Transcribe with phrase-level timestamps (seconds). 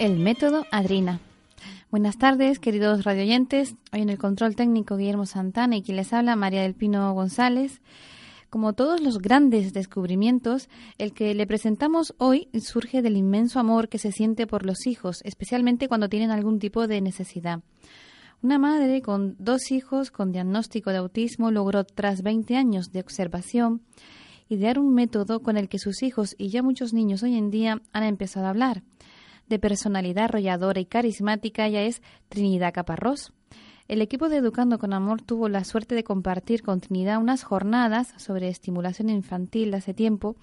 [0.00, 1.20] El método Adrina.
[1.90, 3.74] Buenas tardes, queridos radioyentes.
[3.92, 7.82] Hoy en el control técnico Guillermo Santana y quien les habla María del Pino González.
[8.48, 13.98] Como todos los grandes descubrimientos, el que le presentamos hoy surge del inmenso amor que
[13.98, 17.60] se siente por los hijos, especialmente cuando tienen algún tipo de necesidad.
[18.40, 23.82] Una madre con dos hijos con diagnóstico de autismo logró, tras 20 años de observación,
[24.48, 27.82] idear un método con el que sus hijos y ya muchos niños hoy en día
[27.92, 28.82] han empezado a hablar
[29.50, 33.34] de personalidad arrolladora y carismática, ella es Trinidad Caparrós.
[33.88, 38.14] El equipo de Educando con Amor tuvo la suerte de compartir con Trinidad unas jornadas
[38.18, 40.36] sobre estimulación infantil hace tiempo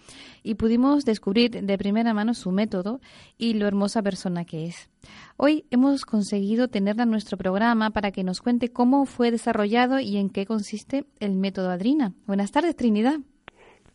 [0.44, 3.00] y pudimos descubrir de primera mano su método
[3.38, 4.90] y lo hermosa persona que es.
[5.38, 10.18] Hoy hemos conseguido tenerla en nuestro programa para que nos cuente cómo fue desarrollado y
[10.18, 12.12] en qué consiste el método Adrina.
[12.26, 13.20] Buenas tardes, Trinidad.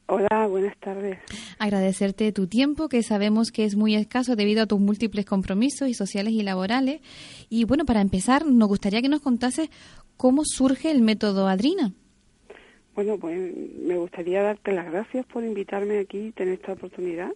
[0.07, 1.19] Hola, buenas tardes.
[1.59, 5.95] Agradecerte tu tiempo, que sabemos que es muy escaso debido a tus múltiples compromisos y
[5.95, 7.01] sociales y laborales.
[7.49, 9.71] Y bueno, para empezar, nos gustaría que nos contases
[10.17, 11.93] cómo surge el método Adrina.
[12.95, 13.39] Bueno, pues
[13.79, 17.31] me gustaría darte las gracias por invitarme aquí y tener esta oportunidad,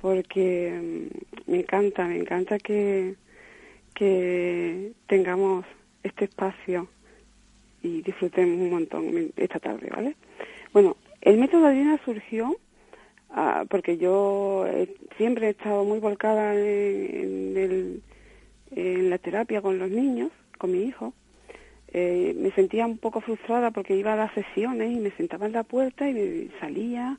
[0.00, 1.08] porque
[1.46, 3.14] mm, me encanta, me encanta que,
[3.94, 5.64] que tengamos
[6.02, 6.88] este espacio
[7.82, 10.16] y disfrutemos un montón esta tarde, ¿vale?
[10.72, 12.56] Bueno, el método Adriana surgió
[13.30, 14.66] ah, porque yo
[15.16, 18.02] siempre he estado muy volcada en,
[18.74, 21.12] la terapia con los niños, con mi hijo.
[21.92, 25.52] Eh, me sentía un poco frustrada porque iba a las sesiones y me sentaba en
[25.52, 27.18] la puerta y me salía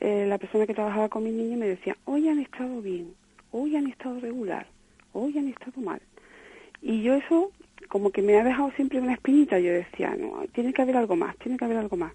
[0.00, 3.14] eh, la persona que trabajaba con mi niño y me decía, hoy han estado bien,
[3.50, 4.66] hoy han estado regular,
[5.12, 6.00] hoy han estado mal.
[6.80, 7.50] Y yo eso
[7.88, 11.16] como que me ha dejado siempre una espinita, yo decía, no, tiene que haber algo
[11.16, 12.12] más, tiene que haber algo más.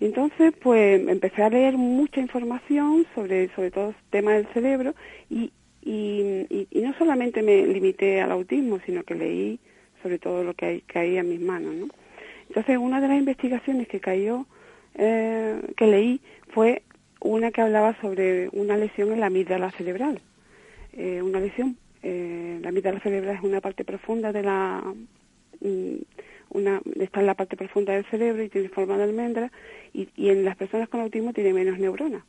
[0.00, 4.94] Entonces, pues empecé a leer mucha información sobre, sobre todo temas del cerebro
[5.30, 9.60] y, y, no solamente me limité al autismo, sino que leí
[10.02, 11.88] sobre todo lo que caía en mis manos, ¿no?
[12.48, 14.46] Entonces, una de las investigaciones que cayó,
[14.94, 16.82] eh, que leí, fue
[17.20, 20.20] una que hablaba sobre una lesión en la amígdala cerebral.
[20.92, 24.82] Eh, una lesión, eh, la amígdala cerebral es una parte profunda de la...
[26.54, 29.50] Una, está en la parte profunda del cerebro y tiene forma de almendra
[29.92, 32.22] y, en las personas con autismo tiene menos neuronas.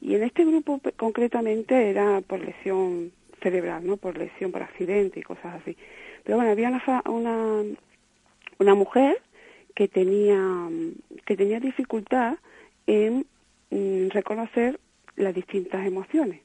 [0.00, 3.96] Y en este grupo concretamente era por lesión cerebral, ¿no?
[3.96, 5.76] Por lesión, por accidente y cosas así.
[6.22, 7.64] Pero bueno, había una, una,
[8.58, 9.20] una mujer
[9.74, 10.68] que tenía,
[11.24, 12.36] que tenía dificultad
[12.86, 13.26] en
[13.70, 14.78] mm, reconocer
[15.16, 16.40] las distintas emociones.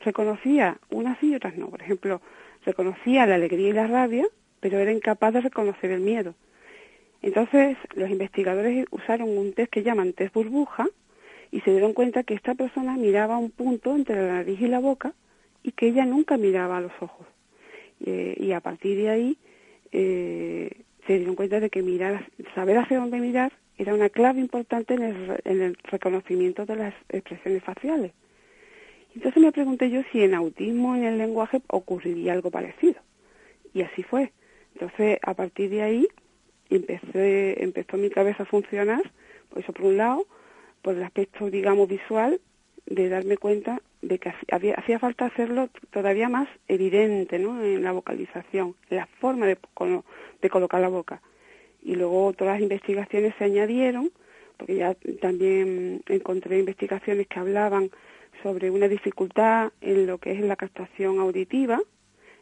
[0.00, 1.68] Reconocía unas y otras no.
[1.68, 2.20] Por ejemplo,
[2.64, 4.26] reconocía la alegría y la rabia,
[4.60, 6.34] pero era incapaz de reconocer el miedo.
[7.22, 10.88] Entonces, los investigadores usaron un test que llaman test burbuja
[11.50, 14.78] y se dieron cuenta que esta persona miraba un punto entre la nariz y la
[14.78, 15.12] boca
[15.62, 17.26] y que ella nunca miraba a los ojos.
[18.04, 19.38] Eh, y a partir de ahí
[19.92, 20.70] eh,
[21.06, 25.02] se dieron cuenta de que mirar, saber hacia dónde mirar era una clave importante en
[25.02, 28.12] el, en el reconocimiento de las expresiones faciales.
[29.14, 33.00] Entonces me pregunté yo si en autismo, en el lenguaje, ocurriría algo parecido.
[33.74, 34.32] Y así fue.
[34.74, 36.08] Entonces, a partir de ahí,
[36.76, 39.02] empecé, empezó mi cabeza a funcionar,
[39.48, 40.26] pues eso por un lado,
[40.82, 42.40] por el aspecto, digamos, visual,
[42.86, 47.62] de darme cuenta de que hacía falta hacerlo todavía más evidente ¿no?
[47.62, 49.58] en la vocalización, en la forma de,
[50.40, 51.20] de colocar la boca.
[51.82, 54.10] Y luego todas las investigaciones se añadieron,
[54.56, 57.90] porque ya también encontré investigaciones que hablaban
[58.42, 61.80] sobre una dificultad en lo que es la captación auditiva,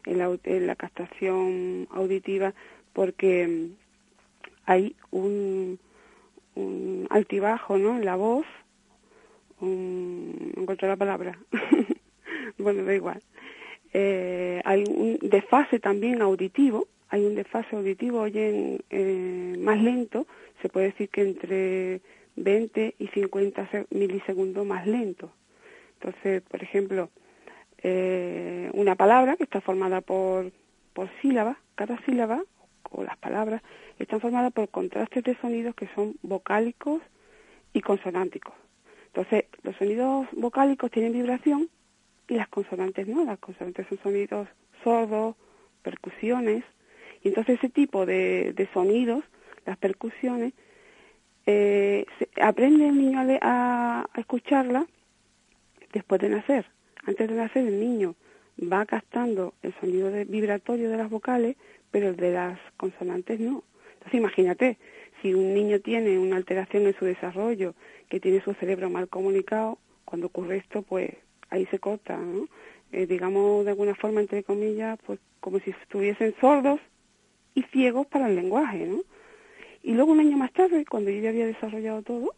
[0.05, 2.53] en la, en la captación auditiva,
[2.93, 3.69] porque
[4.69, 5.79] hay un,
[7.09, 7.95] altibajo ¿no?
[7.95, 8.45] en la voz,
[9.61, 11.39] un, encontré la palabra,
[12.59, 13.19] bueno, da igual.
[13.93, 20.27] Eh, hay un desfase también auditivo, hay un desfase auditivo, oyen eh, más lento,
[20.61, 22.01] se puede decir que entre
[22.35, 25.31] 20 y 50 milisegundos más lento.
[25.99, 27.09] Entonces, por ejemplo,
[27.81, 30.51] eh, una palabra que está formada por,
[30.93, 32.43] por sílabas, cada sílaba,
[32.91, 33.61] o las palabras,
[33.97, 37.01] están formadas por contrastes de sonidos que son vocálicos
[37.73, 38.53] y consonánticos.
[39.07, 41.69] Entonces, los sonidos vocálicos tienen vibración
[42.27, 43.23] y las consonantes no.
[43.25, 44.47] Las consonantes son sonidos
[44.83, 45.35] sordos,
[45.81, 46.63] percusiones.
[47.23, 49.23] Y entonces ese tipo de, de sonidos,
[49.65, 50.53] las percusiones,
[51.45, 52.05] eh,
[52.41, 54.85] aprende el niño a, a, escucharla
[55.91, 56.65] después de nacer.
[57.05, 58.15] Antes de nacer el niño
[58.61, 61.55] va captando el sonido de, vibratorio de las vocales,
[61.91, 63.63] pero el de las consonantes no.
[63.93, 64.77] Entonces imagínate,
[65.21, 67.73] si un niño tiene una alteración en su desarrollo,
[68.07, 71.11] que tiene su cerebro mal comunicado, cuando ocurre esto, pues
[71.49, 72.47] ahí se corta, ¿no?
[72.91, 76.79] Eh, digamos de alguna forma, entre comillas, pues como si estuviesen sordos
[77.53, 79.01] y ciegos para el lenguaje, ¿no?
[79.83, 82.33] Y luego un año más tarde, cuando yo ya había desarrollado todo,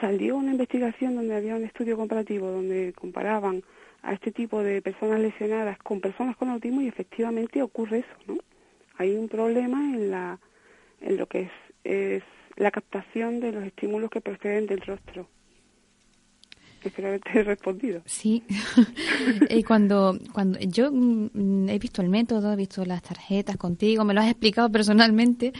[0.00, 3.62] salió una investigación donde había un estudio comparativo donde comparaban
[4.02, 8.38] a este tipo de personas lesionadas con personas con autismo y efectivamente ocurre eso, ¿no?
[8.98, 10.38] Hay un problema en la
[11.00, 11.50] en lo que es,
[11.84, 12.22] es
[12.56, 15.28] la captación de los estímulos que proceden del rostro.
[16.84, 18.02] Espero haberte respondido.
[18.06, 18.42] Sí.
[19.50, 24.14] y cuando, cuando yo mm, he visto el método, he visto las tarjetas contigo, me
[24.14, 25.52] lo has explicado personalmente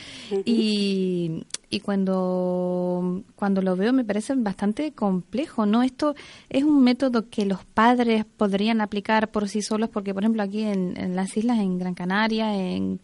[0.45, 5.83] y, y cuando, cuando lo veo me parece bastante complejo, ¿no?
[5.83, 6.15] Esto
[6.49, 10.63] es un método que los padres podrían aplicar por sí solos porque, por ejemplo, aquí
[10.63, 13.01] en, en las islas, en Gran Canaria, en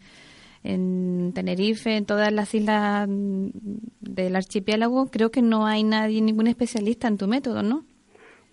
[0.63, 7.07] en Tenerife, en todas las islas del archipiélago, creo que no hay nadie, ningún especialista
[7.07, 7.85] en tu método, ¿no?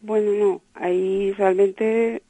[0.06, 2.22] Bueno, no, ahí realmente,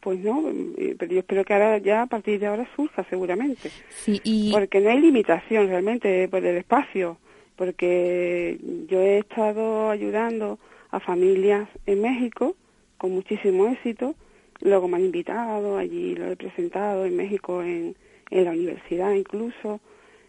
[0.00, 3.70] pues no, eh, pero yo espero que ahora ya a partir de ahora surja seguramente.
[3.88, 4.50] Sí, y...
[4.50, 7.18] Porque no hay limitación realmente por el espacio,
[7.54, 8.58] porque
[8.88, 10.58] yo he estado ayudando
[10.90, 12.56] a familias en México
[12.98, 14.16] con muchísimo éxito,
[14.60, 17.94] luego me han invitado, allí lo he presentado en México en,
[18.30, 19.78] en la universidad incluso,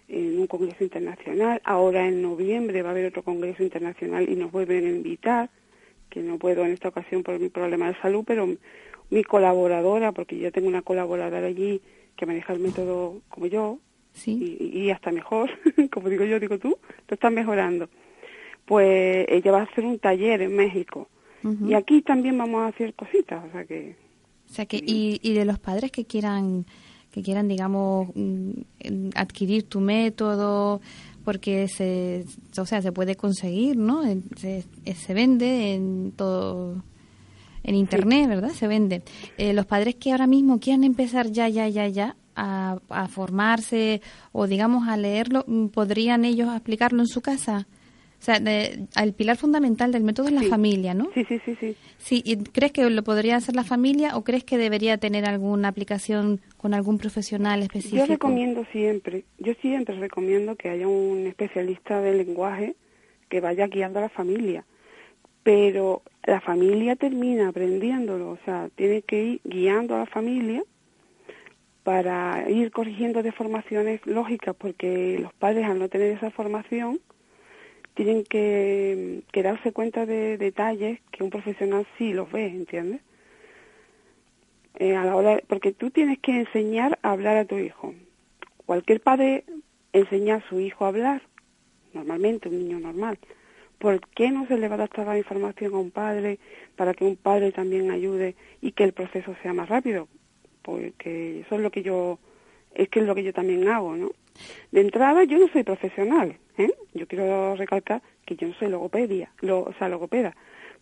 [0.07, 1.59] en un congreso internacional.
[1.63, 5.49] Ahora en noviembre va a haber otro congreso internacional y nos vuelven a invitar
[6.09, 8.47] que no puedo en esta ocasión por mi problema de salud, pero
[9.09, 11.81] mi colaboradora, porque yo tengo una colaboradora allí
[12.15, 13.79] que maneja el método como yo,
[14.13, 14.57] ¿Sí?
[14.59, 15.49] y, hasta mejor,
[15.91, 17.89] como digo yo, digo tú, tú estás mejorando.
[18.65, 21.09] Pues ella va a hacer un taller en México.
[21.63, 23.95] Y aquí también vamos a hacer cositas, o sea que...
[24.49, 26.65] O sea que, y, y de los padres que quieran
[27.15, 30.81] que quieran, digamos, mm, adquirir tu método,
[31.25, 32.23] porque se,
[32.57, 34.03] o sea, se puede conseguir, ¿no?
[34.37, 34.63] Se,
[34.95, 36.83] se vende en todo,
[37.63, 38.51] en internet, ¿verdad?
[38.51, 39.01] Se vende.
[39.37, 44.01] Eh, los padres que ahora mismo quieran empezar ya, ya, ya, ya a, a formarse
[44.31, 47.67] o, digamos, a leerlo, ¿podrían ellos aplicarlo en su casa?
[48.25, 51.11] O sea, el pilar fundamental del método es la familia, ¿no?
[51.13, 51.77] Sí, sí, sí, sí.
[51.99, 55.67] Sí, ¿y crees que lo podría hacer la familia o crees que debería tener alguna
[55.67, 57.97] aplicación con algún profesional específico?
[57.97, 62.75] Yo recomiendo siempre, yo siempre recomiendo que haya un especialista de lenguaje
[63.29, 64.65] que vaya guiando a la familia,
[65.43, 70.63] pero la familia termina aprendiéndolo, o sea, tiene que ir guiando a la familia
[71.83, 76.99] para ir corrigiendo deformaciones lógicas, porque los padres al no tener esa formación,
[77.95, 83.01] tienen que, darse cuenta de detalles que un profesional sí los ve, ¿entiendes?
[84.75, 87.95] Eh, a la hora, porque tú tienes que enseñar a hablar a tu hijo.
[88.65, 89.45] Cualquier padre
[89.93, 91.21] enseña a su hijo a hablar,
[91.93, 93.17] normalmente un niño normal.
[93.79, 96.39] ¿Por qué no se le va a dar toda la información a un padre
[96.75, 100.09] para que un padre también ayude y que el proceso sea más rápido?
[100.61, 102.19] Porque eso es lo que yo,
[102.75, 104.11] es que es lo que yo también hago, ¿no?
[104.71, 106.71] De entrada, yo no soy profesional, ¿eh?
[106.93, 110.35] Yo quiero recalcar que yo no soy logopedia, lo, o sea, logopeda,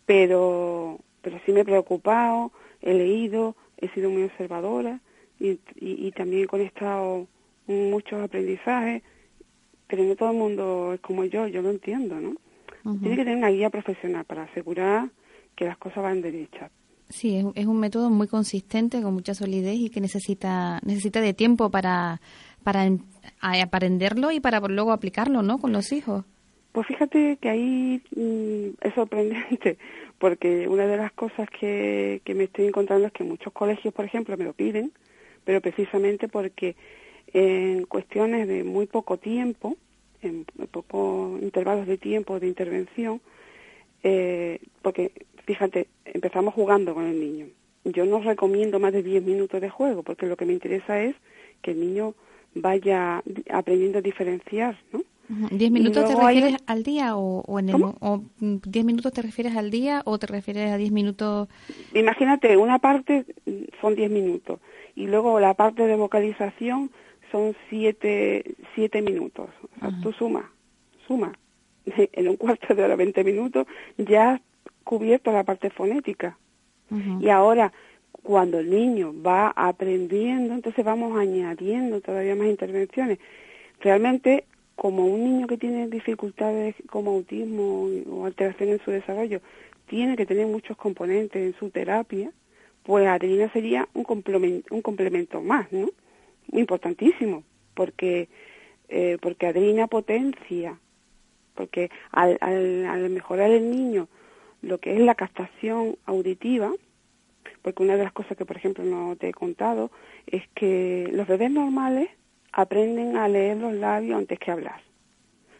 [0.04, 5.00] pero, pero sí me he preocupado, he leído, he sido muy observadora
[5.38, 7.26] y, y, también he conectado
[7.66, 9.02] muchos aprendizajes,
[9.86, 12.34] pero no todo el mundo es como yo, yo lo entiendo, ¿no?
[13.00, 15.08] Tiene que tener una guía profesional para asegurar
[15.56, 16.70] que las cosas van derechas.
[17.08, 21.34] Sí, es, es, un método muy consistente, con mucha solidez y que necesita necesita de
[21.34, 22.20] tiempo para
[22.62, 22.88] para
[23.40, 25.58] aprenderlo y para luego aplicarlo, ¿no?
[25.58, 26.24] Con los hijos.
[26.72, 29.78] Pues fíjate que ahí mm, es sorprendente,
[30.18, 34.04] porque una de las cosas que, que me estoy encontrando es que muchos colegios, por
[34.04, 34.90] ejemplo, me lo piden,
[35.44, 36.74] pero precisamente porque
[37.32, 39.76] en cuestiones de muy poco tiempo,
[40.22, 43.20] en pocos intervalos de tiempo de intervención,
[44.02, 45.12] eh, porque
[45.44, 47.46] fíjate, empezamos jugando con el niño.
[47.84, 51.14] Yo no recomiendo más de 10 minutos de juego, porque lo que me interesa es
[51.62, 52.14] que el niño
[52.54, 55.02] vaya aprendiendo a diferenciar, ¿no?
[55.50, 59.70] ¿Diez minutos te refieres al día o, en el, o diez minutos te refieres al
[59.70, 61.48] día o te refieres a diez minutos?
[61.94, 63.24] Imagínate, una parte
[63.80, 64.60] son diez minutos
[64.94, 66.90] y luego la parte de vocalización
[67.32, 69.48] son siete, siete minutos.
[69.76, 70.52] O sea, tú suma,
[71.06, 71.32] suma.
[72.12, 73.66] En un cuarto de hora, veinte minutos,
[73.98, 74.40] ya
[74.84, 76.38] cubierto la parte fonética.
[77.20, 77.72] Y ahora,
[78.22, 83.18] cuando el niño va aprendiendo, entonces vamos añadiendo todavía más intervenciones.
[83.80, 84.44] Realmente,
[84.76, 89.40] como un niño que tiene dificultades como autismo o alteración en su desarrollo,
[89.88, 92.30] tiene que tener muchos componentes en su terapia,
[92.84, 95.88] pues Adriana sería un complemento, un complemento más, ¿no?
[96.52, 97.42] Importantísimo,
[97.74, 98.28] porque
[98.88, 100.78] eh, porque Adriana potencia,
[101.54, 104.08] porque al, al, al mejorar el niño
[104.64, 106.72] lo que es la captación auditiva,
[107.62, 109.90] porque una de las cosas que, por ejemplo, no te he contado
[110.26, 112.10] es que los bebés normales
[112.52, 114.80] aprenden a leer los labios antes que hablar.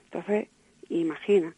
[0.05, 0.49] Entonces,
[0.89, 1.55] imagina,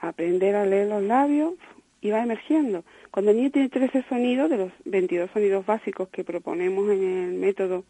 [0.00, 1.54] aprender a leer los labios
[2.00, 2.84] y va emergiendo.
[3.10, 7.34] Cuando el niño tiene 13 sonidos, de los 22 sonidos básicos que proponemos en el
[7.34, 7.84] método,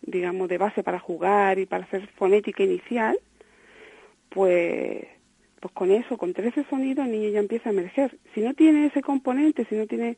[0.00, 3.18] digamos, de base para jugar y para hacer fonética inicial,
[4.28, 5.06] pues,
[5.62, 8.18] pues con eso, con 13 sonidos, el niño ya empieza a emerger.
[8.34, 10.16] Si no tiene ese componente, si no tiene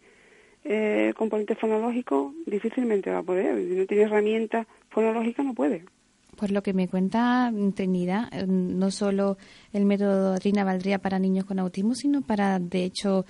[0.64, 3.54] eh, componente fonológico, difícilmente va a poder.
[3.58, 5.84] Si no tiene herramienta fonológica, no puede.
[6.38, 9.36] Pues lo que me cuenta Trinidad, eh, no solo
[9.74, 13.26] el método Rina valdría para niños con autismo, sino para, de hecho,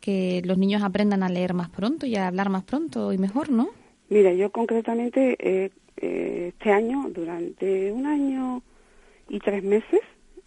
[0.00, 3.50] que los niños aprendan a leer más pronto y a hablar más pronto y mejor,
[3.50, 3.70] ¿no?
[4.08, 8.62] Mira, yo concretamente eh, eh, este año, durante un año
[9.28, 10.00] y tres meses,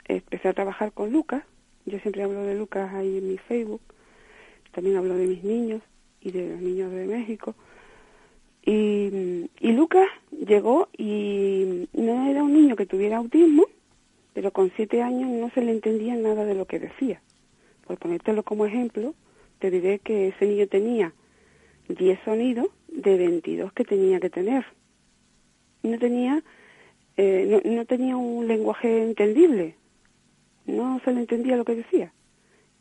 [0.09, 1.43] empecé a trabajar con Lucas.
[1.85, 3.81] Yo siempre hablo de Lucas ahí en mi Facebook.
[4.71, 5.81] También hablo de mis niños
[6.21, 7.55] y de los niños de México.
[8.63, 13.65] Y, y Lucas llegó y no era un niño que tuviera autismo,
[14.33, 17.21] pero con siete años no se le entendía nada de lo que decía.
[17.87, 19.15] Por ponértelo como ejemplo,
[19.59, 21.13] te diré que ese niño tenía
[21.87, 24.65] 10 sonidos de 22 que tenía que tener.
[25.83, 26.43] No tenía,
[27.17, 29.75] eh, no, no tenía un lenguaje entendible,
[30.69, 32.11] no se le entendía lo que decía.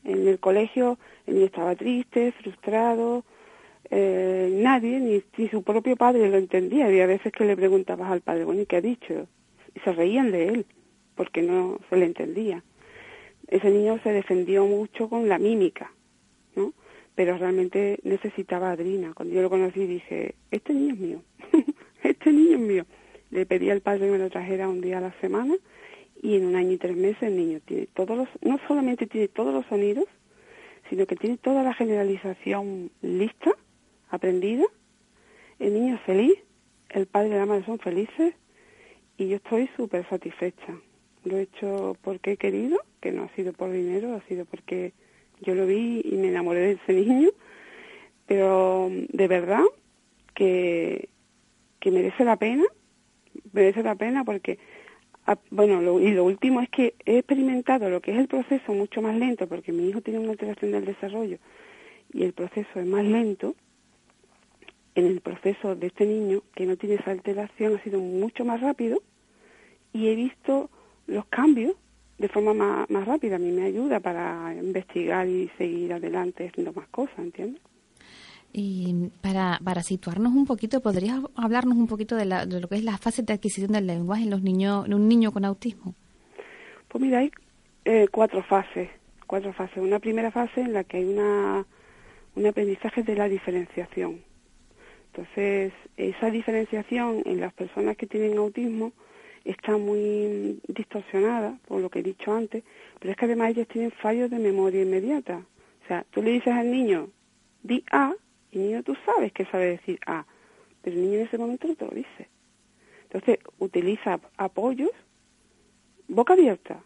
[0.05, 3.25] En el colegio niño estaba triste, frustrado,
[3.91, 6.87] eh, nadie, ni, su propio padre lo entendía.
[6.87, 9.27] Había veces que le preguntabas al padre, bueno, ¿y qué ha dicho?
[9.75, 10.67] Y se reían de él,
[11.15, 12.63] porque no se le entendía.
[13.49, 15.93] Ese niño se defendió mucho con la mímica,
[16.55, 16.75] ¿no?
[17.15, 19.13] Pero realmente necesitaba adrina.
[19.15, 21.23] Cuando yo lo conocí dije, este niño es mío,
[22.03, 22.87] este niño es mío.
[23.31, 25.55] Le pedí al padre que me lo trajera un día a la semana
[26.21, 29.29] y en un año y tres meses el niño tiene todos los, no solamente tiene
[29.29, 30.07] todos los sonidos,
[30.89, 33.53] sino que tiene toda la generalización lista
[34.11, 34.65] aprendida,
[35.59, 36.35] el niño es feliz,
[36.91, 38.35] el padre y la madre son felices
[39.17, 40.79] y yo estoy súper satisfecha.
[41.25, 44.93] Lo he hecho porque he querido, que no ha sido por dinero, ha sido porque
[45.41, 47.31] yo lo vi y me enamoré de ese niño,
[48.27, 49.65] pero de verdad
[50.35, 51.09] que,
[51.81, 52.65] que merece la pena,
[53.53, 54.59] merece la pena porque,
[55.51, 59.03] bueno, lo, y lo último es que he experimentado lo que es el proceso mucho
[59.03, 61.39] más lento, porque mi hijo tiene una alteración del desarrollo
[62.13, 63.55] y el proceso es más lento,
[64.95, 68.61] en el proceso de este niño que no tiene esa alteración ha sido mucho más
[68.61, 69.03] rápido
[69.93, 70.71] y he visto
[71.07, 71.75] los cambios
[72.19, 73.37] de forma más, más rápida.
[73.37, 77.63] A mí me ayuda para investigar y seguir adelante haciendo más cosas, ¿entiendes?
[78.53, 82.77] Y para, para situarnos un poquito, ¿podrías hablarnos un poquito de, la, de lo que
[82.77, 85.95] es la fase de adquisición del lenguaje en los niños, en un niño con autismo?
[86.89, 87.31] Pues mira, hay
[87.85, 88.89] eh, cuatro fases,
[89.27, 89.79] cuatro fases.
[89.79, 91.67] Una primera fase en la que hay una,
[92.35, 94.23] un aprendizaje de la diferenciación.
[95.13, 98.93] Entonces, esa diferenciación en las personas que tienen autismo
[99.45, 102.63] está muy distorsionada, por lo que he dicho antes,
[102.99, 105.43] pero es que además ellos tienen fallos de memoria inmediata.
[105.85, 107.09] O sea, tú le dices al niño,
[107.63, 108.13] di A,
[108.51, 110.25] y niño tú sabes que sabe decir A,
[110.83, 112.29] pero el niño en ese momento no te lo dice.
[113.05, 114.91] Entonces, utiliza apoyos,
[116.09, 116.81] boca abierta,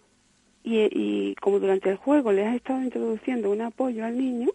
[0.63, 4.49] y, y como durante el juego le has estado introduciendo un apoyo al niño,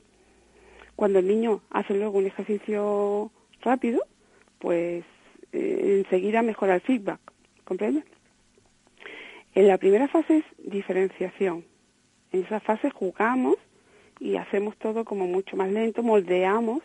[0.95, 4.01] cuando el niño hace luego un ejercicio rápido,
[4.59, 5.03] pues
[5.51, 7.19] eh, enseguida mejora el feedback,
[7.63, 8.03] ¿comprendes?
[9.53, 11.65] En la primera fase es diferenciación.
[12.31, 13.57] En esa fase jugamos
[14.19, 16.81] y hacemos todo como mucho más lento, moldeamos,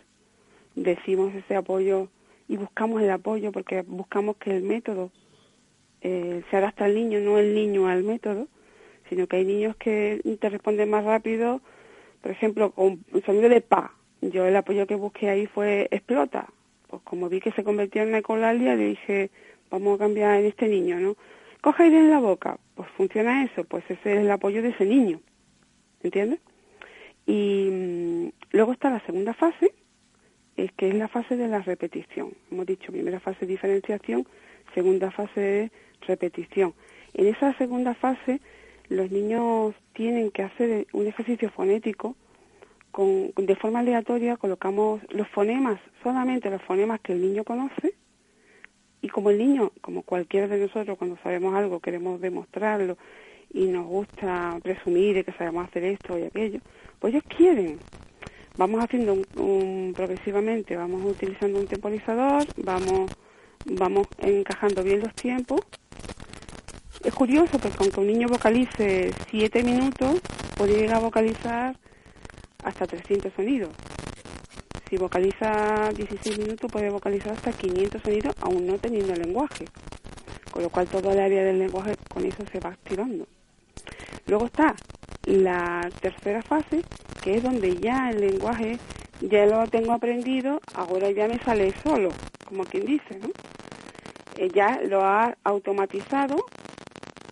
[0.75, 2.09] decimos ese apoyo
[2.47, 5.11] y buscamos el apoyo porque buscamos que el método
[6.01, 8.47] eh, se adapte al niño, no el niño al método,
[9.09, 11.61] sino que hay niños que te responden más rápido,
[12.21, 13.93] por ejemplo, con un sonido de pa.
[14.21, 16.47] Yo el apoyo que busqué ahí fue explota,
[16.87, 19.29] pues como vi que se convertía en ecolalia, le dije,
[19.69, 21.15] vamos a cambiar en este niño, ¿no?
[21.61, 24.85] Coge aire en la boca, pues funciona eso, pues ese es el apoyo de ese
[24.85, 25.19] niño,
[26.01, 26.39] ¿entiendes?
[27.25, 29.73] Y mm, luego está la segunda fase,
[30.57, 32.33] es que es la fase de la repetición.
[32.51, 34.27] Hemos dicho, primera fase diferenciación,
[34.73, 35.71] segunda fase de
[36.07, 36.73] repetición.
[37.13, 38.41] En esa segunda fase,
[38.89, 42.15] los niños tienen que hacer un ejercicio fonético
[42.91, 47.95] con, de forma aleatoria colocamos los fonemas, solamente los fonemas que el niño conoce,
[49.01, 52.97] y como el niño, como cualquiera de nosotros, cuando sabemos algo queremos demostrarlo
[53.51, 56.59] y nos gusta presumir de que sabemos hacer esto y aquello,
[56.99, 57.79] pues ellos quieren.
[58.55, 63.11] Vamos haciendo un, progresivamente, vamos utilizando un temporizador, vamos,
[63.65, 65.61] vamos encajando bien los tiempos.
[67.03, 70.21] Es curioso porque aunque un niño vocalice siete minutos,
[70.55, 71.75] puede llegar a vocalizar
[72.63, 73.71] hasta 300 sonidos.
[74.87, 79.65] Si vocaliza 16 minutos, puede vocalizar hasta 500 sonidos, aún no teniendo lenguaje.
[80.51, 83.25] Con lo cual, todo el área del lenguaje con eso se va activando.
[84.27, 84.75] Luego está
[85.25, 86.81] la tercera fase,
[87.23, 88.77] que es donde ya el lenguaje
[89.21, 92.09] ya lo tengo aprendido, ahora ya me sale solo,
[92.45, 93.29] como quien dice, ¿no?
[94.37, 96.35] Eh, ya lo ha automatizado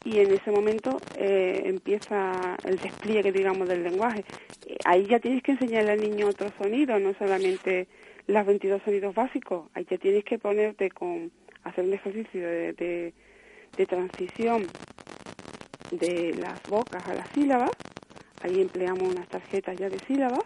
[0.03, 4.23] y en ese momento eh, empieza el despliegue, digamos, del lenguaje.
[4.65, 7.87] Eh, ahí ya tienes que enseñarle al niño otros sonidos, no solamente
[8.27, 9.67] los 22 sonidos básicos.
[9.73, 11.31] Ahí ya tienes que ponerte con,
[11.63, 13.13] hacer un ejercicio de,
[13.87, 14.67] transición
[15.91, 17.71] de las bocas a las sílabas.
[18.41, 20.43] Ahí empleamos unas tarjetas ya de sílabas.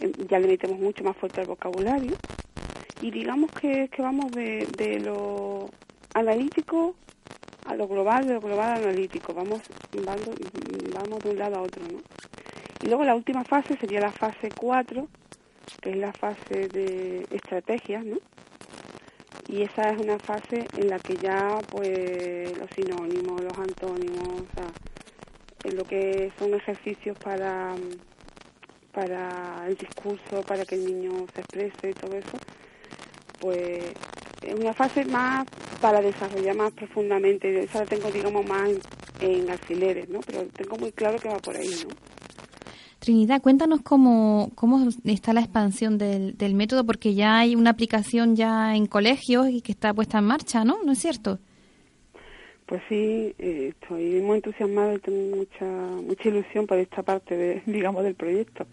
[0.00, 2.16] Em, ya le metemos mucho más fuerte al vocabulario.
[3.00, 5.70] Y digamos que, que vamos de, de lo
[6.14, 6.94] analítico
[7.68, 9.60] a lo global, de lo global analítico, vamos,
[10.04, 10.30] vamos,
[10.94, 11.98] vamos de un lado a otro, ¿no?
[12.82, 15.06] Y luego la última fase sería la fase 4,
[15.82, 18.16] que es la fase de estrategias, ¿no?
[19.48, 24.46] Y esa es una fase en la que ya, pues, los sinónimos, los antónimos, o
[24.54, 24.66] sea,
[25.64, 27.74] en lo que son ejercicios para,
[28.92, 32.36] para el discurso, para que el niño se exprese y todo eso,
[33.40, 33.84] pues
[34.42, 35.46] es una fase más
[35.80, 37.62] para desarrollar más profundamente.
[37.62, 38.70] Esa la tengo, digamos, más
[39.20, 40.20] en, alfileres, ¿no?
[40.20, 42.17] Pero tengo muy claro que va por ahí, ¿no?
[42.98, 48.34] Trinidad, cuéntanos cómo, cómo está la expansión del, del método, porque ya hay una aplicación
[48.34, 50.82] ya en colegios y que está puesta en marcha, ¿no?
[50.84, 51.38] ¿No es cierto?
[52.66, 57.62] Pues sí, eh, estoy muy entusiasmada y tengo mucha mucha ilusión por esta parte, de,
[57.66, 58.66] digamos, del proyecto.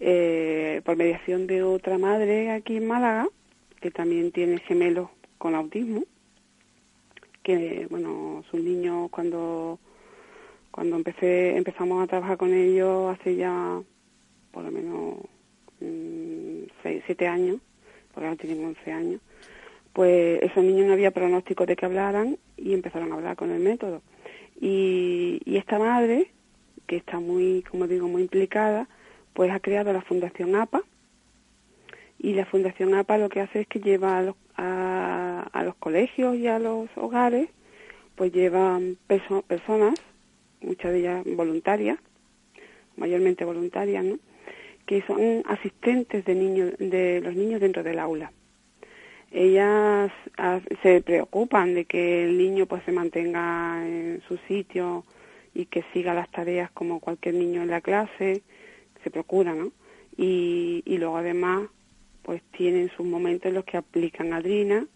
[0.00, 3.28] Eh, por mediación de otra madre aquí en Málaga,
[3.80, 6.02] que también tiene gemelos con autismo,
[7.42, 9.78] que bueno, sus niños cuando
[10.76, 13.80] cuando empecé empezamos a trabajar con ellos hace ya
[14.50, 15.14] por lo menos
[15.80, 17.60] mm, seis, siete años,
[18.12, 19.20] porque ahora tienen 11 años,
[19.94, 23.60] pues esos niños no había pronóstico de que hablaran y empezaron a hablar con el
[23.60, 24.02] método.
[24.60, 26.30] Y, y esta madre,
[26.86, 28.86] que está muy, como digo, muy implicada,
[29.32, 30.82] pues ha creado la Fundación APA,
[32.18, 36.36] y la Fundación APA lo que hace es que lleva a los, a, los colegios
[36.36, 37.48] y a los hogares,
[38.14, 39.94] pues llevan personas,
[40.60, 41.98] muchas de ellas voluntarias,
[42.96, 44.18] mayormente voluntarias, ¿no?
[44.86, 48.32] que son asistentes de niños, de los niños dentro del aula.
[49.32, 55.04] Ellas ah, se preocupan de que el niño pues se mantenga en su sitio
[55.52, 58.42] y que siga las tareas como cualquier niño en la clase,
[59.02, 59.72] se procura, ¿no?
[60.16, 61.68] Y, y luego además
[62.22, 64.86] pues tienen sus momentos en los que aplican adrina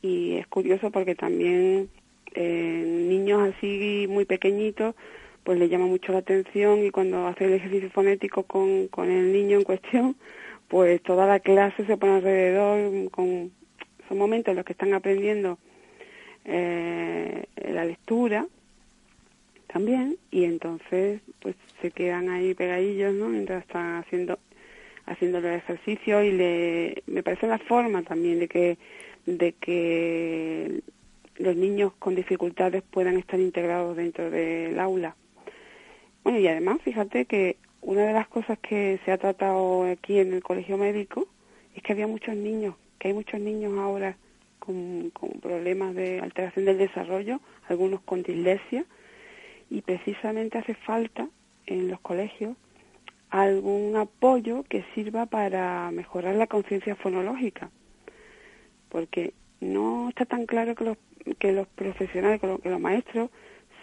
[0.00, 1.88] y es curioso porque también
[2.34, 4.94] eh, niños así muy pequeñitos
[5.44, 9.32] pues le llama mucho la atención y cuando hace el ejercicio fonético con, con el
[9.32, 10.16] niño en cuestión
[10.68, 13.52] pues toda la clase se pone alrededor con
[14.08, 15.58] son momentos en los que están aprendiendo
[16.44, 18.46] eh, la lectura
[19.72, 23.28] también y entonces pues se quedan ahí pegadillos ¿no?
[23.28, 24.38] mientras están haciendo
[25.06, 28.78] haciendo los ejercicios y le, me parece la forma también de que,
[29.26, 30.80] de que
[31.42, 35.16] los niños con dificultades puedan estar integrados dentro del aula.
[36.22, 40.32] Bueno, y además, fíjate que una de las cosas que se ha tratado aquí en
[40.32, 41.26] el colegio médico
[41.74, 44.16] es que había muchos niños, que hay muchos niños ahora
[44.60, 48.84] con, problemas de alteración del desarrollo, algunos con dislexia,
[49.68, 51.28] y precisamente hace falta
[51.66, 52.56] en los colegios
[53.30, 57.70] algún apoyo que sirva para mejorar la conciencia fonológica,
[58.90, 60.98] porque no está tan claro que los,
[61.38, 63.30] que los profesionales, que los, maestros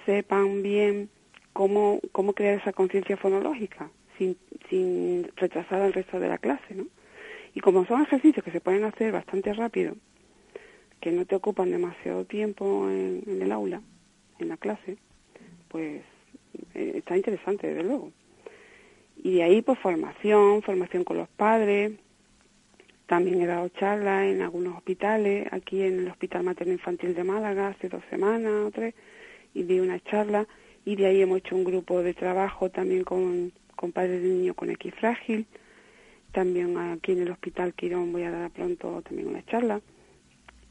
[0.06, 1.10] sepan bien
[1.54, 4.38] cómo, cómo crear esa conciencia fonológica sin,
[4.70, 6.88] sin retrasar al resto de la clase, ¿no?
[7.54, 9.96] Y como son ejercicios que se pueden hacer bastante rápido,
[11.02, 13.82] que no te ocupan demasiado tiempo en, en el aula,
[14.38, 14.98] en la clase,
[15.68, 16.02] pues
[16.74, 18.12] eh, está interesante, desde luego.
[19.18, 21.94] Y de ahí, pues formación, formación con los padres.
[23.10, 27.70] También he dado charlas en algunos hospitales, aquí en el Hospital Materno Infantil de Málaga
[27.70, 28.94] hace dos semanas o tres,
[29.56, 30.46] y di una charla.
[30.86, 33.52] Y de ahí hemos hecho un grupo de trabajo también con,
[33.94, 35.48] padres de niños con X frágil.
[36.32, 39.82] También aquí en el Hospital Quirón voy a dar pronto también una charla.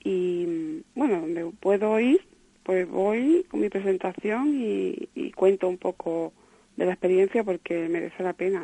[0.04, 2.20] Y bueno, donde puedo ir,
[2.62, 6.32] pues voy con mi presentación y cuento un poco
[6.76, 8.62] de la experiencia porque merece la pena.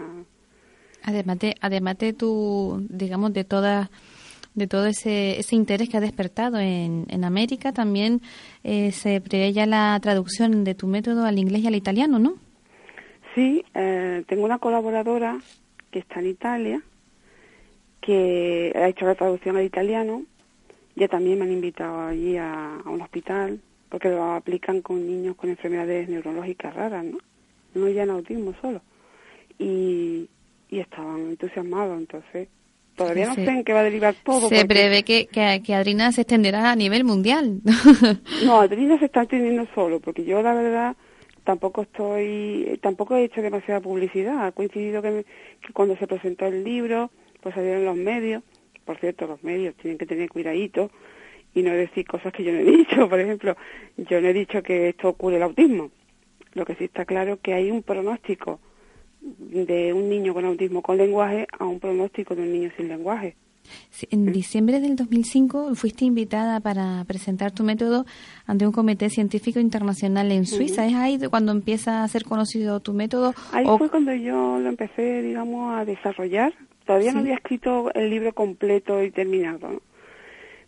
[1.04, 3.90] Además de, además de tu, digamos, de toda
[4.54, 8.20] de todo ese, ese interés que ha despertado en, en América, también
[8.62, 12.34] eh, se prevé ya la traducción de tu método al inglés y al italiano, ¿no?
[13.34, 15.40] Sí, eh, tengo una colaboradora
[15.90, 16.82] que está en Italia,
[18.00, 20.22] que ha hecho la traducción al italiano.
[20.94, 25.34] Ya también me han invitado allí a, a un hospital, porque lo aplican con niños
[25.34, 27.18] con enfermedades neurológicas raras, ¿no?
[27.74, 28.80] No ya en autismo solo.
[29.58, 30.28] Y,
[30.74, 32.48] y estaban entusiasmados, entonces
[32.96, 34.48] todavía no sé en qué va a derivar todo.
[34.48, 37.60] Se prevé que, que, Adrina se extenderá a nivel mundial.
[38.44, 40.96] no, Adrina se está extendiendo solo, porque yo la verdad
[41.44, 44.46] tampoco estoy, tampoco he hecho demasiada publicidad.
[44.46, 45.24] Ha coincidido que,
[45.72, 48.42] cuando se presentó el libro, pues salieron los medios.
[48.84, 50.90] Por cierto, los medios tienen que tener cuidadito
[51.54, 53.08] y no decir cosas que yo no he dicho.
[53.08, 53.56] Por ejemplo,
[53.96, 55.92] yo no he dicho que esto ocurre el autismo.
[56.54, 58.58] Lo que sí está claro es que hay un pronóstico
[59.24, 63.37] de un niño con autismo con lenguaje a un pronóstico de un niño sin lenguaje.
[64.10, 68.04] en diciembre del 2005 fuiste invitada para presentar tu método
[68.46, 70.87] ante un comité científico internacional en Suiza.
[70.87, 73.34] ¿Es ahí cuando empieza a ser conocido tu método?
[73.52, 76.52] Ahí fue cuando yo lo empecé, digamos, a desarrollar.
[76.84, 79.80] Todavía no había escrito el libro completo y terminado,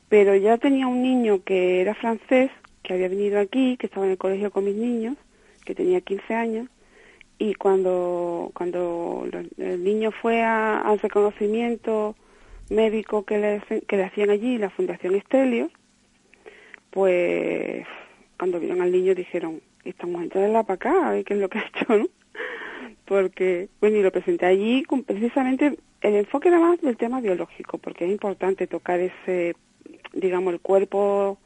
[0.09, 2.51] pero ya tenía un niño que era francés,
[2.83, 5.17] que había venido aquí, que estaba en el colegio con mis niños,
[5.67, 6.69] que tenía 15 años,
[7.39, 9.27] y cuando cuando
[9.59, 12.17] el niño fue al reconocimiento
[12.71, 15.71] médico que le, que le hacían allí, la Fundación Estelio,
[16.91, 17.87] pues
[18.39, 21.59] cuando vieron al niño dijeron, esta mujer para acá, a ver qué es lo que
[21.59, 22.09] ha hecho, ¿no?
[23.05, 28.05] Porque, bueno, y lo presenté allí, precisamente el enfoque era más del tema biológico, porque
[28.05, 29.55] es importante tocar ese,
[30.13, 31.39] digamos, el cuerpo,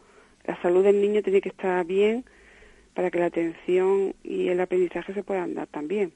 [0.45, 2.25] la salud del niño tiene que estar bien,
[2.95, 6.13] para que la atención y el aprendizaje se puedan dar también.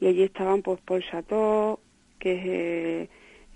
[0.00, 1.78] Y allí estaban pues Paul Chateau,
[2.18, 3.08] que es eh,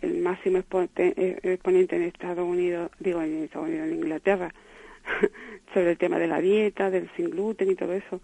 [0.02, 4.54] el máximo eh, exponente en Estados Unidos, digo en Estados Unidos, en Inglaterra,
[5.74, 8.20] sobre el tema de la dieta, del sin gluten y todo eso.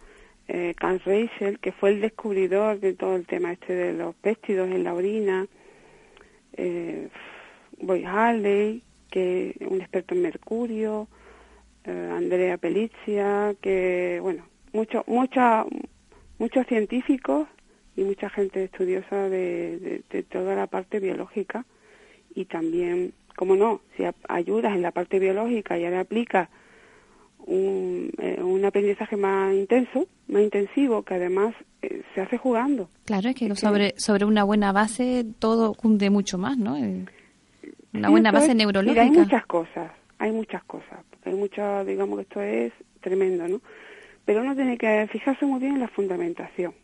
[0.48, 4.70] Eh, Carl Rachel, que fue el descubridor de todo el tema este de los péptidos
[4.70, 5.46] en la orina.
[6.52, 7.08] Eh,
[7.80, 11.08] Boy Harley, que es un experto en mercurio.
[11.87, 15.64] Eh, Andrea Pelizia, que, bueno, mucho, mucha,
[16.38, 17.46] muchos científicos
[17.96, 21.64] y mucha gente estudiosa de, toda la parte biológica
[22.35, 26.51] y también, como no, si ayudas en la parte biológica y ahora aplica
[27.46, 32.88] un, eh, un aprendizaje más intenso, más intensivo, que además eh, se hace jugando.
[33.05, 36.75] Claro, es que sobre, sobre una buena base todo cunde mucho más, ¿no?
[37.94, 39.03] Una buena base neurológica.
[39.03, 40.99] hay muchas cosas, hay muchas cosas
[41.30, 43.60] hay mucha, digamos que esto es tremendo, ¿no?
[44.24, 46.74] Pero uno tiene que fijarse muy bien en la fundamentación.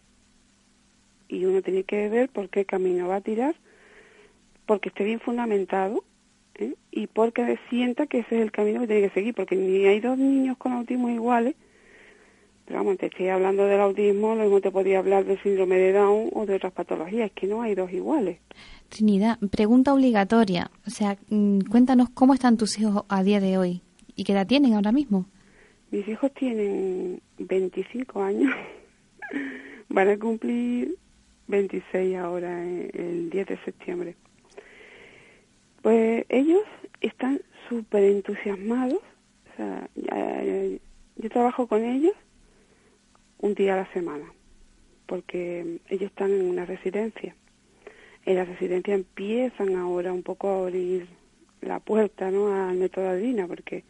[1.28, 3.55] Y uno tiene que ver por qué camino va a tirar,
[4.66, 6.05] porque esté bien fundamentado
[6.57, 6.74] ¿eh?
[6.90, 10.00] y porque sienta que ese es el camino que tiene que seguir, porque ni hay
[10.00, 11.55] dos niños con autismo iguales,
[12.64, 15.92] pero vamos, te estoy hablando del autismo, lo mismo te podía hablar del síndrome de
[15.92, 18.38] Down o de otras patologías, es que no hay dos iguales.
[18.88, 23.83] Trinidad, pregunta obligatoria, o sea, mm, cuéntanos cómo están tus hijos a día de hoy.
[24.16, 25.27] ¿Y qué edad tienen ahora mismo?
[25.90, 28.55] Mis hijos tienen 25 años.
[29.88, 30.96] Van a cumplir
[31.48, 34.16] 26 ahora, eh, el 10 de septiembre.
[35.83, 36.62] Pues ellos
[37.01, 39.01] están súper entusiasmados.
[39.53, 39.88] O sea,
[41.16, 42.14] yo trabajo con ellos
[43.38, 44.25] un día a la semana,
[45.07, 47.35] porque ellos están en una residencia.
[48.25, 51.09] En la residencia empiezan ahora un poco a abrir
[51.61, 52.55] la puerta ¿no?
[52.55, 53.85] al método Adina, porque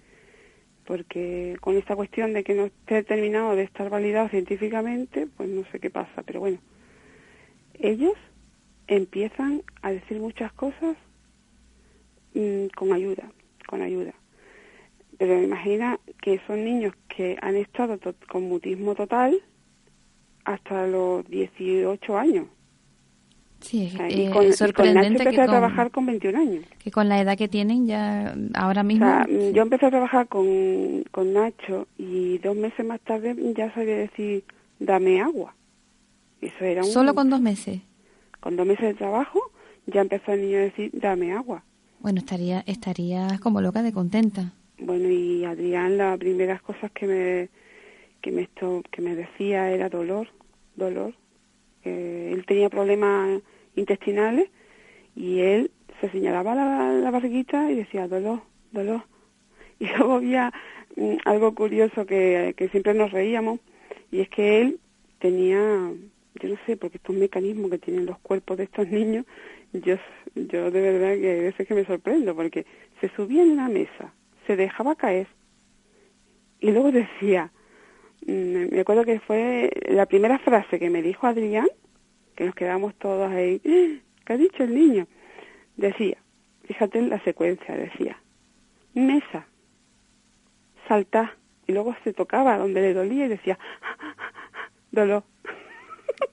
[0.87, 5.65] porque con esta cuestión de que no esté terminado de estar validado científicamente, pues no
[5.71, 6.59] sé qué pasa, pero bueno,
[7.75, 8.15] ellos
[8.87, 10.97] empiezan a decir muchas cosas
[12.35, 13.31] mm, con ayuda,
[13.67, 14.15] con ayuda.
[15.19, 19.41] Pero imagina que son niños que han estado con mutismo total
[20.45, 22.47] hasta los 18 años.
[23.63, 26.65] Sí, eh, es sorprendente que a trabajar con 21 años.
[26.83, 29.07] Que con la edad que tienen ya ahora mismo...
[29.55, 34.45] yo empecé a trabajar con, con Nacho y dos meses más tarde ya sabía decir,
[34.79, 35.55] dame agua.
[36.41, 37.81] Eso era ¿Solo con dos meses?
[38.41, 39.41] Con dos meses de trabajo
[39.87, 41.65] ya empezó el niño a decir, dame agua.
[42.01, 44.53] Bueno, estaría estaría como loca de contenta.
[44.79, 47.49] Bueno, y Adrián, las primeras cosas que me,
[48.21, 50.27] que me, esto, que me decía era dolor,
[50.75, 51.15] dolor
[51.85, 53.41] él tenía problemas
[53.77, 54.49] intestinales
[55.15, 58.41] y él se señalaba la, la barriguita y decía dolor,
[58.71, 59.03] dolor.
[59.79, 60.53] Y luego había
[60.95, 63.59] mm, algo curioso que, que siempre nos reíamos
[64.13, 64.79] y es que él
[65.19, 69.25] tenía, yo no sé, porque estos mecanismos que tienen los cuerpos de estos niños,
[69.73, 69.97] yo,
[70.35, 72.65] yo de verdad que a veces que me sorprendo porque
[73.01, 74.13] se subía en una mesa,
[74.47, 75.27] se dejaba caer
[76.63, 77.51] y luego decía,
[78.27, 81.69] me acuerdo que fue la primera frase que me dijo Adrián,
[82.35, 84.01] que nos quedamos todos ahí, ¡Ah!
[84.25, 85.07] ¿qué ha dicho el niño?
[85.77, 86.19] Decía,
[86.65, 88.17] fíjate en la secuencia, decía,
[88.95, 89.47] mesa,
[90.87, 93.59] salta, y luego se tocaba donde le dolía y decía,
[94.91, 95.25] dolor.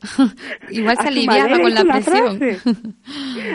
[0.69, 2.39] igual se aliviaba con la presión.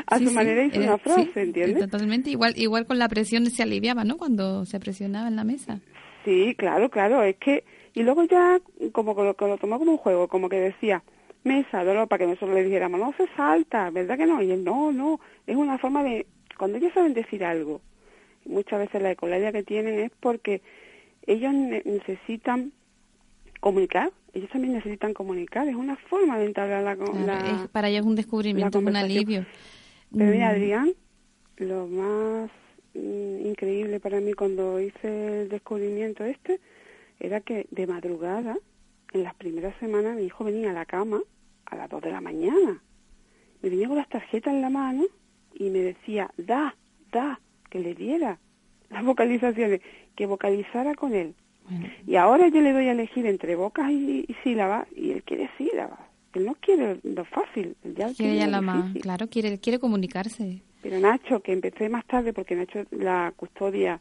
[0.07, 1.79] A su manera hizo una frase, ¿entiendes?
[1.79, 4.17] Totalmente, igual, igual con la presión se aliviaba, ¿no?
[4.17, 5.81] Cuando se presionaba en la mesa.
[6.25, 7.65] Sí, claro, claro, es que...
[7.95, 8.61] Y luego ya
[8.93, 11.03] como que lo, tomó como un juego, como que decía,
[11.45, 14.43] mesa, dolor, para que nosotros le dijéramos, no se salta, ¿verdad que no?
[14.43, 16.27] Y él, no, no, es una forma de...
[16.59, 17.81] Cuando ellos saben decir algo,
[18.45, 20.63] muchas veces la ecolalia que tienen es porque
[21.27, 22.73] ellos necesitan
[23.61, 28.07] comunicar, ellos también necesitan comunicar, es una forma de entablar la, la Para ellos es
[28.07, 29.47] un descubrimiento, un alivio.
[30.17, 30.51] Pero mira, mm.
[30.51, 30.93] Adrián,
[31.57, 32.51] lo más
[32.95, 36.61] Mm, increíble para mí cuando hice el descubrimiento este
[37.21, 38.57] era que de madrugada,
[39.13, 41.21] en las primeras semanas, mi hijo venía a la cama
[41.67, 42.83] a las dos de la mañana.
[43.63, 45.05] Me venía con las tarjetas en la mano
[45.55, 46.75] y me decía, da,
[47.13, 48.39] da, que le diera
[48.91, 49.81] las vocalizaciones,
[50.17, 51.35] que vocalizara con él.
[52.07, 55.99] Y ahora yo le doy a elegir entre bocas y, sílabas y él quiere sílabas.
[56.35, 60.61] Él no quiere lo fácil, él ya quiere ya la más, claro, quiere, quiere comunicarse.
[60.83, 64.01] Pero Nacho, que empecé más tarde porque Nacho, la custodia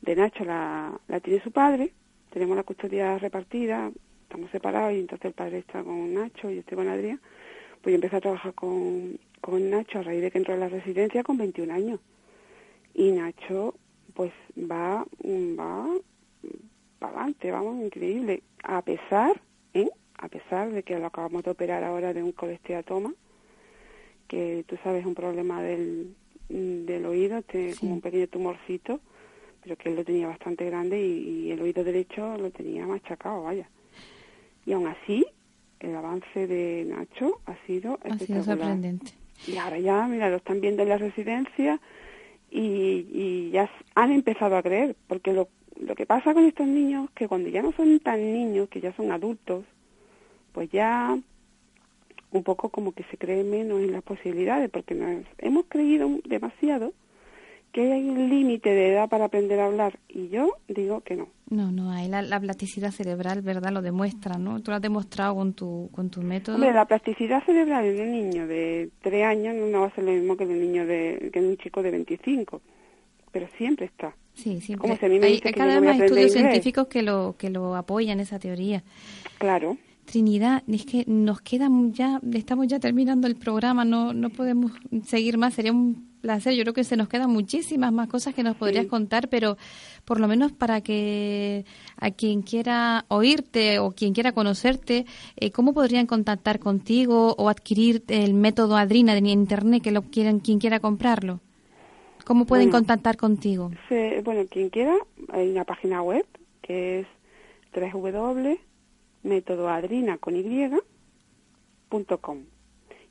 [0.00, 1.92] de Nacho la, la tiene su padre,
[2.30, 3.90] tenemos la custodia repartida,
[4.22, 7.20] estamos separados y entonces el padre está con Nacho y yo estoy con Adrián,
[7.80, 10.68] pues yo empecé a trabajar con, con Nacho a raíz de que entró a la
[10.68, 12.00] residencia con 21 años.
[12.94, 13.74] Y Nacho,
[14.14, 15.86] pues va, va
[16.98, 18.42] para adelante, vamos, increíble.
[18.62, 19.40] A pesar,
[19.74, 19.88] ¿eh?
[20.18, 23.14] a pesar de que lo acabamos de operar ahora de un colesteatoma,
[24.26, 26.14] que tú sabes es un problema del,
[26.48, 29.00] del oído, tiene como un pequeño tumorcito,
[29.62, 33.68] pero que él lo tenía bastante grande y, el oído derecho lo tenía machacado, vaya.
[34.66, 35.26] Y aún así,
[35.80, 39.12] el avance de Nacho ha sido ha Sido sorprendente.
[39.46, 41.80] Y ahora ya, mira, lo están viendo en la residencia
[42.50, 45.48] y, y ya han empezado a creer, porque lo,
[45.80, 48.92] lo que pasa con estos niños, que cuando ya no son tan niños, que ya
[48.94, 49.64] son adultos,
[50.52, 51.18] pues ya
[52.30, 56.92] un poco como que se cree menos en las posibilidades, porque nos hemos creído demasiado
[57.72, 61.28] que hay un límite de edad para aprender a hablar y yo digo que no.
[61.50, 62.08] No, no hay.
[62.08, 63.72] La, plasticidad cerebral, ¿verdad?
[63.72, 64.60] Lo demuestra, ¿no?
[64.60, 66.56] Tú lo has demostrado con tu, con tu método.
[66.56, 70.12] Hombre, la plasticidad cerebral en un niño de 3 años no va a ser lo
[70.12, 72.60] mismo que en un niño de, que en un chico de 25,
[73.32, 74.14] pero siempre está.
[74.34, 74.98] Sí, siempre.
[75.22, 78.82] hay, cada vez más estudios científicos que lo, que lo apoyan esa teoría.
[79.38, 79.76] Claro.
[80.08, 84.72] Trinidad, es que nos queda ya, estamos ya terminando el programa, no, no podemos
[85.04, 88.42] seguir más, sería un placer, yo creo que se nos quedan muchísimas más cosas que
[88.42, 89.58] nos podrías contar, pero
[90.06, 91.66] por lo menos para que
[91.98, 95.04] a quien quiera oírte o quien quiera conocerte,
[95.36, 100.40] eh, ¿cómo podrían contactar contigo o adquirir el método Adrina de internet, que lo quieran,
[100.40, 101.40] quien quiera comprarlo?
[102.24, 103.70] ¿Cómo pueden contactar contigo?
[104.24, 104.96] bueno, quien quiera,
[105.28, 106.24] hay una página web
[106.62, 107.06] que es
[107.74, 108.67] www
[109.28, 110.68] métodoadrina con y
[111.88, 112.20] punto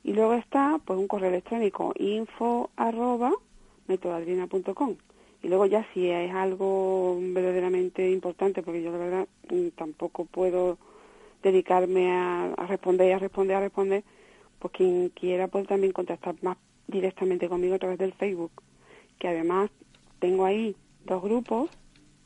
[0.04, 3.32] y luego está pues un correo electrónico info arroba
[3.86, 4.96] metodoadrina.com
[5.42, 10.78] y luego ya si es algo verdaderamente importante porque yo la verdad mm, tampoco puedo
[11.42, 14.04] dedicarme a, responder y a responder a responder
[14.58, 18.52] pues quien quiera puede también contactar más directamente conmigo a través del Facebook
[19.18, 19.70] que además
[20.18, 21.70] tengo ahí dos grupos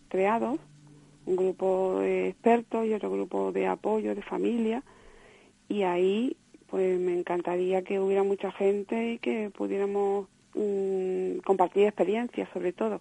[0.09, 0.59] creados
[1.27, 4.83] un grupo de expertos y otro grupo de apoyo, de familia,
[5.69, 6.37] y ahí
[6.69, 13.01] pues me encantaría que hubiera mucha gente y que pudiéramos mm, compartir experiencias sobre todo.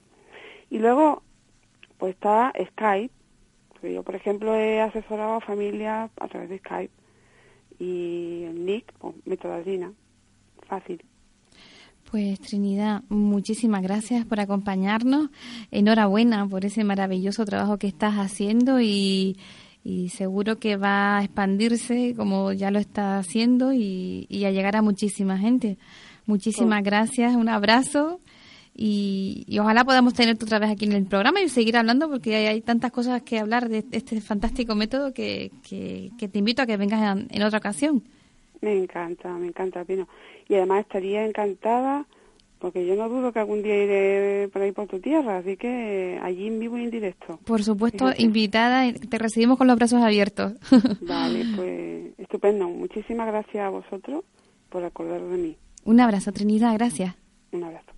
[0.70, 1.24] Y luego
[1.98, 3.14] pues está Skype,
[3.84, 6.94] yo por ejemplo he asesorado a familias a través de Skype
[7.80, 9.94] y el nick, pues, metodadrina,
[10.68, 11.04] fácil.
[12.12, 15.30] Pues Trinidad, muchísimas gracias por acompañarnos.
[15.72, 19.38] Enhorabuena por ese maravilloso trabajo que estás haciendo y,
[20.10, 25.38] seguro que va a expandirse como ya lo está haciendo y, a llegar a muchísima
[25.38, 25.78] gente.
[26.26, 28.20] Muchísimas gracias, un abrazo
[28.76, 32.60] y, ojalá podamos tenerte otra vez aquí en el programa y seguir hablando porque hay,
[32.60, 37.42] tantas cosas que hablar de este fantástico método que, te invito a que vengas en
[37.44, 38.04] otra ocasión.
[38.62, 40.08] Me encanta, me encanta Pino.
[40.48, 42.06] Y además estaría encantada,
[42.60, 46.20] porque yo no dudo que algún día iré por ahí por tu tierra, así que
[46.22, 47.40] allí en vivo y en directo.
[47.44, 50.54] Por supuesto, invitada, te recibimos con los brazos abiertos.
[51.02, 52.70] Vale, pues estupendo.
[52.70, 54.24] Muchísimas gracias a vosotros
[54.70, 55.58] por acordaros de mí.
[55.84, 57.16] Un abrazo, Trinidad, gracias.
[57.52, 57.91] Un abrazo.